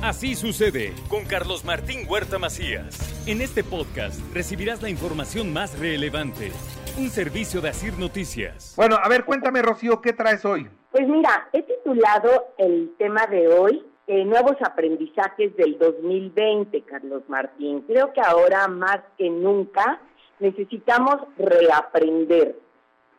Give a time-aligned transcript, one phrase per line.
[0.00, 3.26] Así sucede con Carlos Martín Huerta Macías.
[3.26, 6.52] En este podcast recibirás la información más relevante.
[6.96, 8.74] Un servicio de Asir Noticias.
[8.76, 10.68] Bueno, a ver, cuéntame, Rocío, ¿qué traes hoy?
[10.92, 17.82] Pues mira, he titulado el tema de hoy eh, Nuevos aprendizajes del 2020, Carlos Martín.
[17.88, 20.00] Creo que ahora más que nunca
[20.38, 22.56] necesitamos reaprender.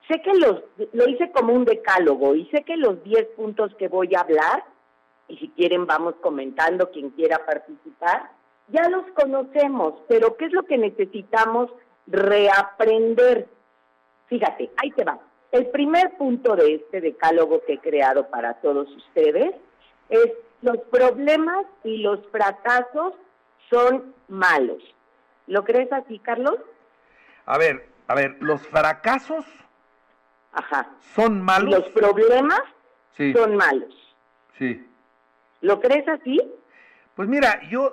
[0.07, 3.89] Sé que los, lo hice como un decálogo y sé que los 10 puntos que
[3.89, 4.63] voy a hablar
[5.29, 8.31] y si quieren vamos comentando quien quiera participar.
[8.67, 11.71] Ya los conocemos, pero ¿qué es lo que necesitamos
[12.07, 13.47] reaprender?
[14.27, 15.19] Fíjate, ahí te va.
[15.51, 19.55] El primer punto de este decálogo que he creado para todos ustedes
[20.09, 20.31] es
[20.61, 23.13] los problemas y los fracasos
[23.69, 24.83] son malos.
[25.47, 26.57] ¿Lo crees así, Carlos?
[27.45, 29.45] A ver, a ver, los fracasos
[30.51, 30.89] Ajá.
[31.15, 31.71] son malos.
[31.71, 32.61] los problemas
[33.17, 33.33] sí.
[33.33, 33.95] son malos.
[34.57, 34.85] Sí.
[35.61, 36.39] ¿Lo crees así?
[37.15, 37.91] Pues mira, yo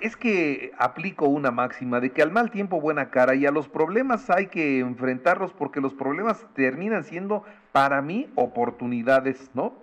[0.00, 3.68] es que aplico una máxima de que al mal tiempo buena cara y a los
[3.68, 9.74] problemas hay que enfrentarlos porque los problemas terminan siendo para mí oportunidades, ¿no?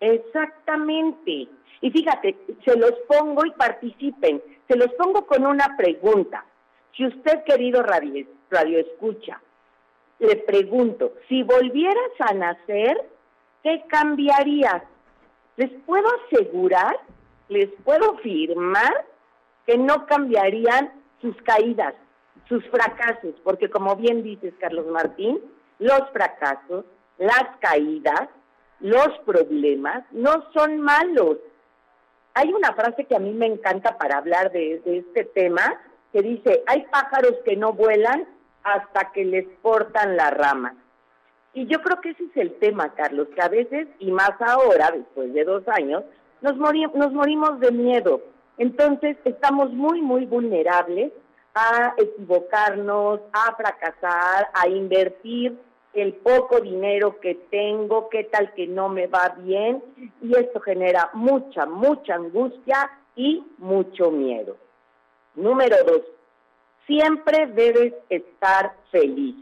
[0.00, 1.48] Exactamente.
[1.80, 4.42] Y fíjate, se los pongo y participen.
[4.68, 6.44] Se los pongo con una pregunta.
[6.94, 9.40] Si usted, querido radio, radio escucha,
[10.18, 13.02] le pregunto, si volvieras a nacer,
[13.62, 14.82] ¿qué cambiarías?
[15.56, 16.98] Les puedo asegurar,
[17.48, 19.04] les puedo afirmar
[19.66, 21.94] que no cambiarían sus caídas,
[22.48, 25.40] sus fracasos, porque como bien dices, Carlos Martín,
[25.78, 26.84] los fracasos,
[27.18, 28.28] las caídas,
[28.80, 31.38] los problemas no son malos.
[32.34, 35.62] Hay una frase que a mí me encanta para hablar de, de este tema,
[36.12, 38.26] que dice, hay pájaros que no vuelan
[38.62, 40.74] hasta que les cortan la rama.
[41.54, 44.90] Y yo creo que ese es el tema, Carlos, que a veces, y más ahora,
[44.92, 46.02] después de dos años,
[46.40, 48.22] nos, nos morimos de miedo.
[48.58, 51.12] Entonces, estamos muy, muy vulnerables
[51.54, 55.56] a equivocarnos, a fracasar, a invertir
[55.92, 59.82] el poco dinero que tengo, qué tal que no me va bien,
[60.20, 64.56] y esto genera mucha, mucha angustia y mucho miedo.
[65.36, 66.02] Número dos,
[66.86, 69.36] siempre debes estar feliz.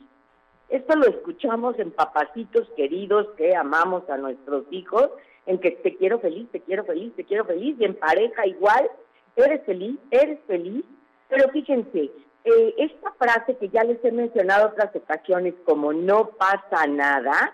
[0.72, 5.10] Esto lo escuchamos en papacitos queridos que amamos a nuestros hijos,
[5.44, 8.90] en que te quiero feliz, te quiero feliz, te quiero feliz, y en pareja igual,
[9.36, 10.82] eres feliz, eres feliz.
[11.28, 12.10] Pero fíjense,
[12.44, 17.52] eh, esta frase que ya les he mencionado otras ocasiones como no pasa nada,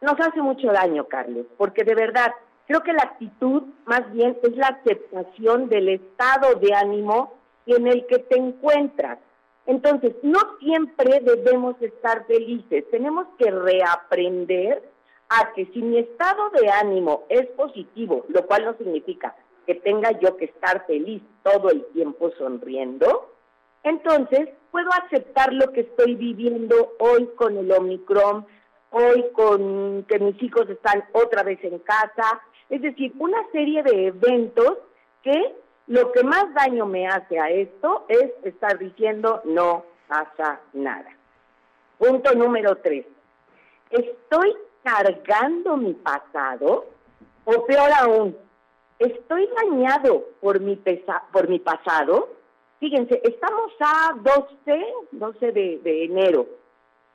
[0.00, 2.32] nos hace mucho daño, Carlos, porque de verdad,
[2.66, 7.34] creo que la actitud más bien es la aceptación del estado de ánimo
[7.66, 9.18] en el que te encuentras.
[9.66, 14.82] Entonces, no siempre debemos estar felices, tenemos que reaprender
[15.28, 19.34] a que si mi estado de ánimo es positivo, lo cual no significa
[19.66, 23.32] que tenga yo que estar feliz todo el tiempo sonriendo,
[23.82, 28.46] entonces puedo aceptar lo que estoy viviendo hoy con el Omicron,
[28.90, 34.06] hoy con que mis hijos están otra vez en casa, es decir, una serie de
[34.08, 34.78] eventos
[35.22, 35.54] que
[35.86, 41.10] lo que más daño me hace a esto es estar diciendo no pasa nada.
[41.98, 43.06] Punto número tres.
[43.90, 46.86] ¿Estoy cargando mi pasado?
[47.44, 48.36] O peor aún,
[48.98, 52.30] ¿estoy dañado por mi, pesa por mi pasado?
[52.80, 56.46] Fíjense, estamos a 12, 12 de, de enero.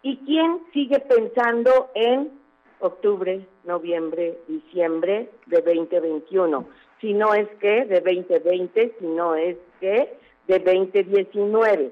[0.01, 2.39] ¿Y quién sigue pensando en
[2.79, 6.65] octubre, noviembre, diciembre de 2021?
[7.01, 10.13] Si no es que de 2020, si no es que
[10.47, 11.91] de 2019.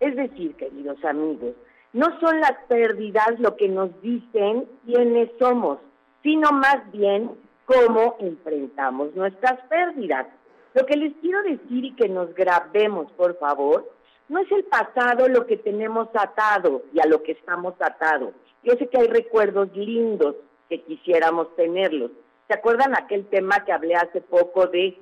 [0.00, 1.54] Es decir, queridos amigos,
[1.92, 5.78] no son las pérdidas lo que nos dicen quiénes somos,
[6.22, 7.30] sino más bien
[7.64, 10.26] cómo enfrentamos nuestras pérdidas.
[10.74, 13.90] Lo que les quiero decir y que nos grabemos, por favor,
[14.28, 18.32] no es el pasado lo que tenemos atado y a lo que estamos atados.
[18.62, 20.36] Yo sé que hay recuerdos lindos
[20.68, 22.10] que quisiéramos tenerlos,
[22.52, 25.00] ¿Se acuerdan aquel tema que hablé hace poco de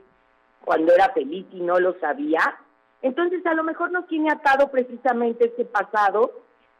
[0.64, 2.60] cuando era feliz y no lo sabía?
[3.02, 6.30] Entonces a lo mejor nos tiene atado precisamente ese pasado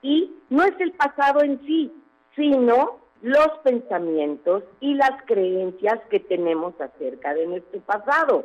[0.00, 1.92] y no es el pasado en sí,
[2.36, 8.44] sino los pensamientos y las creencias que tenemos acerca de nuestro pasado.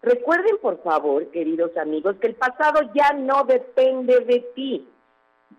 [0.00, 4.88] Recuerden, por favor, queridos amigos, que el pasado ya no depende de ti.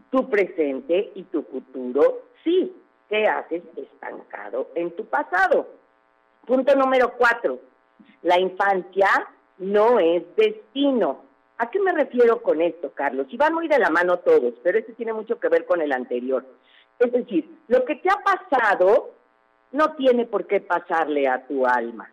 [0.09, 2.75] Tu presente y tu futuro sí
[3.07, 5.67] te haces estancado en tu pasado.
[6.47, 7.59] Punto número cuatro,
[8.21, 9.09] la infancia
[9.57, 11.25] no es destino.
[11.57, 13.27] ¿A qué me refiero con esto, Carlos?
[13.29, 15.91] Y van muy de la mano todos, pero este tiene mucho que ver con el
[15.91, 16.45] anterior.
[16.99, 19.09] Es decir, lo que te ha pasado
[19.73, 22.09] no tiene por qué pasarle a tu alma.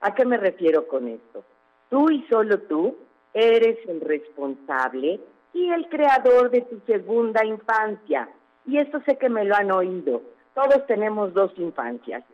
[0.00, 1.44] ¿A qué me refiero con esto?
[1.90, 2.96] Tú y solo tú
[3.34, 5.20] eres el responsable
[5.52, 8.30] y el creador de tu segunda infancia.
[8.64, 10.22] Y esto sé que me lo han oído.
[10.54, 12.24] Todos tenemos dos infancias.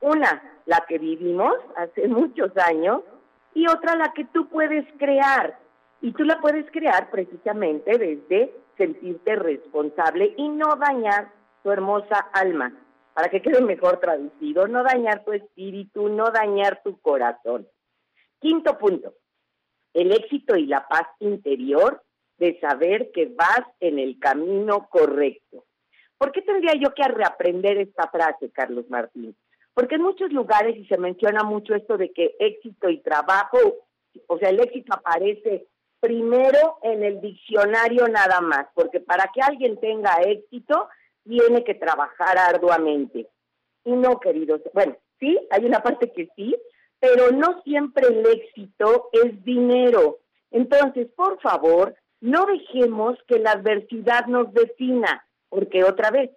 [0.00, 3.02] Una, la que vivimos hace muchos años,
[3.54, 5.58] y otra, la que tú puedes crear.
[6.00, 11.30] Y tú la puedes crear precisamente desde sentirte responsable y no dañar
[11.62, 12.72] tu hermosa alma,
[13.12, 17.68] para que quede mejor traducido, no dañar tu espíritu, no dañar tu corazón.
[18.38, 19.12] Quinto punto,
[19.92, 22.02] el éxito y la paz interior
[22.38, 25.66] de saber que vas en el camino correcto.
[26.16, 29.36] ¿Por qué tendría yo que reaprender esta frase, Carlos Martín?
[29.80, 33.56] Porque en muchos lugares, y se menciona mucho esto de que éxito y trabajo,
[34.26, 35.68] o sea, el éxito aparece
[36.00, 40.86] primero en el diccionario nada más, porque para que alguien tenga éxito,
[41.24, 43.26] tiene que trabajar arduamente.
[43.84, 46.54] Y no, queridos, bueno, sí, hay una parte que sí,
[46.98, 50.18] pero no siempre el éxito es dinero.
[50.50, 56.30] Entonces, por favor, no dejemos que la adversidad nos defina, porque otra vez,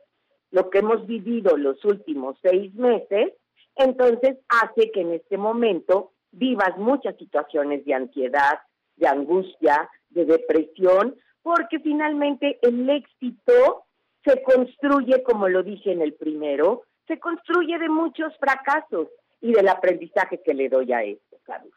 [0.54, 3.34] lo que hemos vivido los últimos seis meses,
[3.76, 8.60] entonces hace que en este momento vivas muchas situaciones de ansiedad,
[8.96, 13.86] de angustia, de depresión, porque finalmente el éxito
[14.24, 19.08] se construye, como lo dije en el primero, se construye de muchos fracasos
[19.42, 21.74] y del aprendizaje que le doy a esto, Carlos.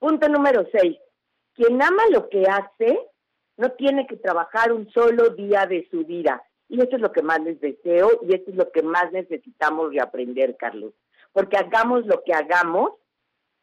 [0.00, 0.98] Punto número seis.
[1.54, 2.98] Quien ama lo que hace
[3.58, 6.42] no tiene que trabajar un solo día de su vida.
[6.72, 9.90] Y eso es lo que más les deseo y eso es lo que más necesitamos
[9.90, 10.94] de aprender, Carlos.
[11.30, 12.92] Porque hagamos lo que hagamos,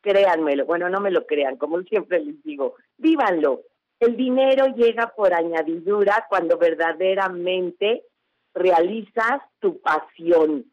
[0.02, 3.64] créanmelo, bueno, no me lo crean, como siempre les digo, vívanlo.
[4.00, 8.04] El dinero llega por añadidura cuando verdaderamente
[8.54, 10.72] realizas tu pasión.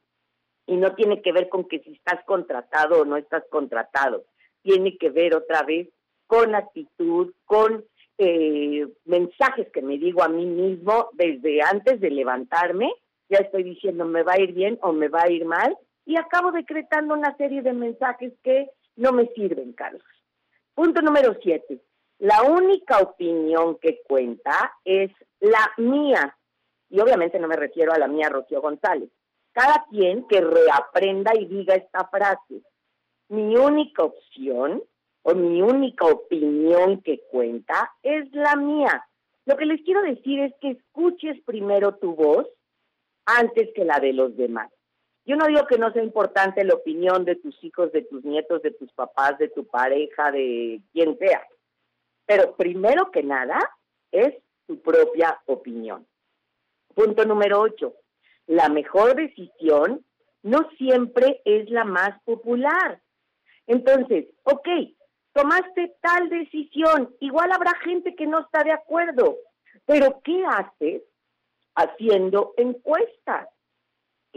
[0.66, 4.26] Y no tiene que ver con que si estás contratado o no estás contratado.
[4.60, 5.88] Tiene que ver otra vez
[6.26, 7.82] con actitud, con
[8.18, 12.92] eh, mensajes que me digo a mí mismo desde antes de levantarme.
[13.28, 15.76] Ya estoy diciendo me va a ir bien o me va a ir mal.
[16.04, 20.02] Y acabo decretando una serie de mensajes que no me sirven, Carlos.
[20.74, 21.80] Punto número siete.
[22.18, 25.10] La única opinión que cuenta es
[25.40, 26.36] la mía.
[26.88, 29.10] Y obviamente no me refiero a la mía, Rocío González.
[29.52, 32.62] Cada quien que reaprenda y diga esta frase.
[33.28, 34.82] Mi única opción
[35.28, 39.05] o mi única opinión que cuenta es la mía.
[39.44, 42.46] Lo que les quiero decir es que escuches primero tu voz
[43.25, 44.70] antes que la de los demás.
[45.25, 48.62] Yo no digo que no sea importante la opinión de tus hijos, de tus nietos,
[48.62, 51.44] de tus papás, de tu pareja, de quien sea.
[52.25, 53.58] Pero primero que nada
[54.12, 54.32] es
[54.69, 56.06] tu propia opinión.
[56.94, 57.94] Punto número ocho.
[58.46, 60.05] La mejor decisión
[60.44, 63.00] no siempre es la más popular.
[63.67, 64.69] Entonces, ok,
[65.36, 69.36] tomaste tal decisión, igual habrá gente que no está de acuerdo,
[69.84, 71.02] pero ¿qué haces
[71.74, 73.48] haciendo encuestas?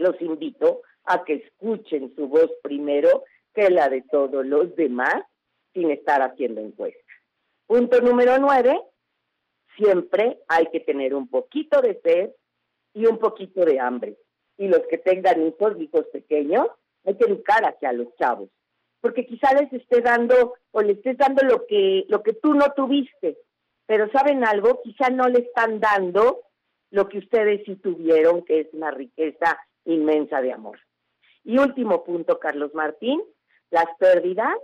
[0.00, 3.24] los invito a que escuchen su voz primero
[3.54, 5.22] que la de todos los demás
[5.74, 7.04] sin estar haciendo encuestas.
[7.66, 8.80] Punto número nueve,
[9.76, 12.30] siempre hay que tener un poquito de sed
[12.94, 14.16] y un poquito de hambre.
[14.56, 16.66] Y los que tengan hijos, hijos pequeños,
[17.04, 18.48] hay que educar hacia los chavos.
[19.00, 22.72] Porque quizá les esté dando o les estés dando lo que, lo que tú no
[22.76, 23.38] tuviste.
[23.86, 24.82] Pero ¿saben algo?
[24.82, 26.42] Quizá no le están dando
[26.90, 30.78] lo que ustedes sí tuvieron, que es una riqueza inmensa de amor.
[31.44, 33.22] Y último punto, Carlos Martín,
[33.70, 34.54] las pérdidas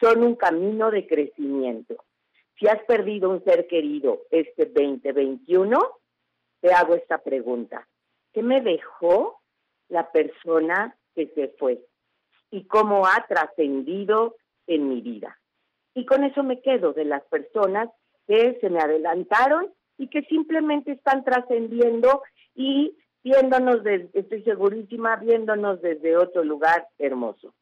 [0.00, 2.04] son un camino de crecimiento.
[2.58, 5.80] Si has perdido un ser querido este 2021,
[6.60, 7.88] te hago esta pregunta.
[8.32, 9.40] ¿Qué me dejó
[9.88, 11.80] la persona que se fue?
[12.52, 14.36] ¿Y cómo ha trascendido
[14.68, 15.40] en mi vida?
[15.94, 17.88] Y con eso me quedo de las personas
[18.28, 19.68] que se me adelantaron
[19.98, 22.22] y que simplemente están trascendiendo
[22.54, 27.54] y viéndonos, desde, estoy segurísima, viéndonos desde otro lugar hermoso.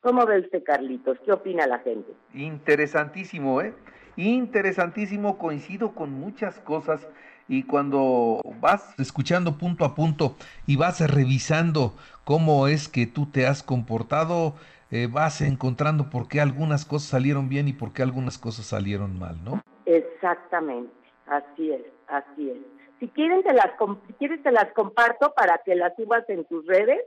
[0.00, 1.18] ¿Cómo ve usted, Carlitos?
[1.20, 2.12] ¿Qué opina la gente?
[2.32, 3.74] Interesantísimo, ¿eh?
[4.16, 7.06] Interesantísimo, coincido con muchas cosas
[7.50, 10.36] y cuando vas escuchando punto a punto
[10.68, 14.54] y vas revisando cómo es que tú te has comportado,
[14.92, 19.18] eh, vas encontrando por qué algunas cosas salieron bien y por qué algunas cosas salieron
[19.18, 19.62] mal, ¿no?
[19.84, 20.94] Exactamente,
[21.26, 22.58] así es, así es.
[23.00, 23.72] Si quieren, te las,
[24.06, 27.00] si quieres te las comparto para que las subas en tus redes,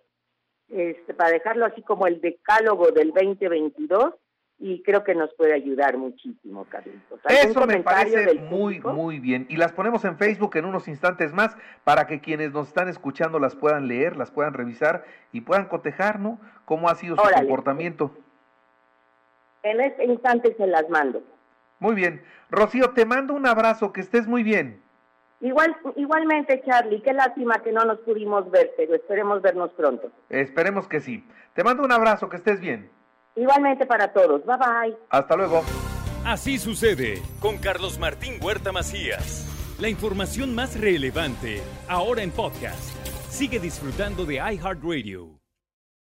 [0.67, 4.13] este, para dejarlo así como el decálogo del 2022
[4.65, 7.19] y creo que nos puede ayudar muchísimo, Carlitos.
[7.27, 9.45] Eso me parece muy, muy bien.
[9.49, 13.39] Y las ponemos en Facebook en unos instantes más para que quienes nos están escuchando
[13.39, 15.03] las puedan leer, las puedan revisar
[15.33, 16.39] y puedan cotejar, ¿no?
[16.63, 18.15] ¿Cómo ha sido su comportamiento?
[19.63, 21.21] En este instante se las mando.
[21.79, 22.23] Muy bien.
[22.49, 24.81] Rocío, te mando un abrazo, que estés muy bien.
[25.41, 30.09] Igual, igualmente, Charlie, qué lástima que no nos pudimos ver, pero esperemos vernos pronto.
[30.29, 31.27] Esperemos que sí.
[31.53, 32.89] Te mando un abrazo, que estés bien.
[33.35, 34.45] Igualmente para todos.
[34.45, 34.97] Bye bye.
[35.09, 35.63] Hasta luego.
[36.25, 39.49] Así sucede con Carlos Martín Huerta Macías.
[39.79, 42.95] La información más relevante, ahora en podcast.
[43.29, 45.42] Sigue disfrutando de iHeartRadio.